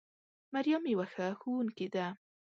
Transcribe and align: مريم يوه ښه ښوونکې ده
مريم 0.53 0.83
يوه 0.93 1.05
ښه 1.13 1.27
ښوونکې 1.39 1.87
ده 1.95 2.05